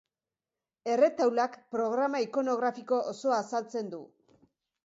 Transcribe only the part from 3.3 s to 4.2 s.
azaltzen du.